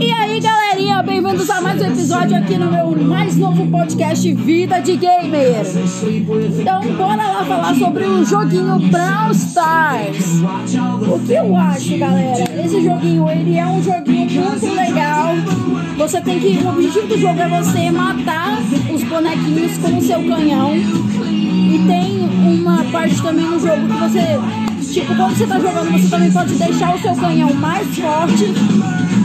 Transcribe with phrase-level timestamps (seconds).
[0.00, 4.80] E aí, galerinha, bem-vindos a mais um episódio aqui no meu mais novo podcast Vida
[4.80, 5.66] de Gamer.
[6.58, 10.40] Então, bora lá falar sobre o joguinho Brawl Stars.
[11.06, 12.44] O que eu acho, galera?
[12.64, 15.34] Esse joguinho, ele é um joguinho muito legal.
[15.98, 18.58] Você tem que, o objetivo do jogo é você matar
[18.90, 20.74] os bonequinhos com o seu canhão.
[20.74, 22.22] E tem
[22.56, 26.54] uma parte também no jogo que você Tipo, quando você tá jogando, você também pode
[26.54, 28.44] deixar o seu canhão mais forte.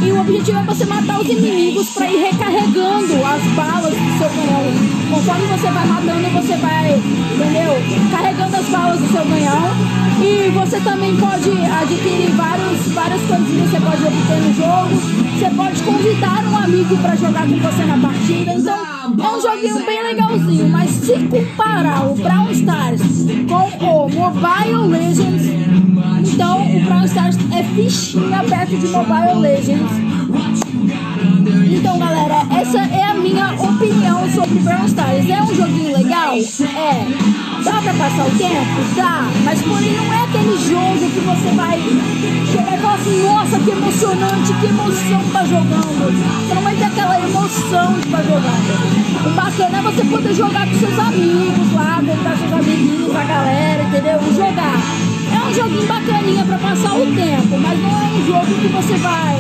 [0.02, 4.30] E o objetivo é você matar os inimigos para ir recarregando as balas do seu
[4.30, 4.64] canhão.
[5.10, 8.10] Conforme você vai matando, você vai, entendeu?
[8.12, 9.98] Carregando as balas do seu canhão.
[10.22, 15.18] E você também pode adquirir vários, várias coisinhas que você pode obter no jogo.
[15.38, 18.54] Você pode convidar um amigo para jogar com você na partida.
[18.54, 20.70] Então, é um joguinho bem legalzinho.
[20.70, 23.02] Mas se comparar o Brawl Stars
[23.48, 25.67] com o Mobile Legends,
[26.88, 29.92] Brawl Stars é fichinha perto de Mobile Legends.
[31.70, 35.30] Então, galera, essa é a minha opinião sobre Brawl Stars.
[35.30, 36.36] É um joguinho legal?
[36.36, 37.62] É.
[37.62, 38.96] Dá pra passar o tempo?
[38.96, 39.28] Dá.
[39.44, 41.78] Mas, porém, não é aquele jogo que você vai
[42.52, 46.48] chegar e falar assim: nossa, que emocionante, que emoção tá jogando.
[46.48, 49.28] Você não vai ter aquela emoção de estar tá jogando.
[49.28, 53.84] O bacana é você poder jogar com seus amigos lá, contar seus amiguinhos, a galera,
[53.84, 54.20] entendeu?
[54.34, 55.07] Jogar
[55.58, 59.38] joguinho bacaninha pra passar o tempo, mas não é um jogo que você vai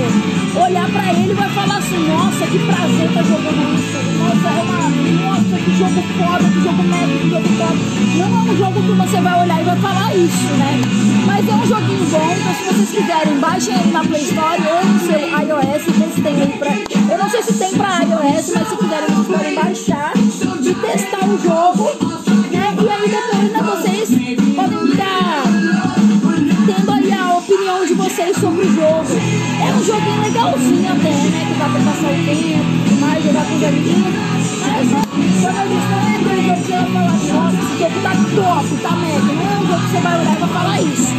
[0.65, 3.97] olhar pra ele e vai falar assim, nossa, que prazer tá jogando isso.
[4.17, 4.87] Nossa, é uma.
[4.87, 7.75] Nossa, que jogo foda, que jogo médio, que jogo foda.
[8.17, 10.81] Não é um jogo que você vai olhar e vai falar isso, né?
[11.27, 14.85] Mas é um joguinho bom, então se vocês quiserem, baixem aí na Play Store ou
[14.85, 17.13] no seu iOS, ver se tem aí pra.
[17.13, 21.25] Eu não sei se tem pra iOS, mas se quiserem, vocês podem baixar e testar
[21.25, 21.66] o jogo,
[28.73, 29.13] jogo.
[29.59, 31.45] É um joguinho legalzinho até, né?
[31.47, 34.15] Que dá pra passar o tempo, mais jogar com os amiguinhos.
[34.67, 34.87] Mas
[35.41, 38.67] quando a gente não é aquele jogo que o falar nossa, esse jogo tá top,
[38.83, 39.31] tá mega.
[39.33, 41.13] Não é um jogo que você vai olhar e vai falar isso.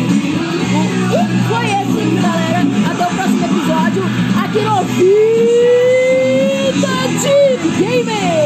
[1.09, 2.61] E foi esse, galera.
[2.91, 4.03] Até o próximo episódio
[4.43, 5.89] aqui no Vida
[7.21, 7.37] de
[7.83, 8.38] Gamer.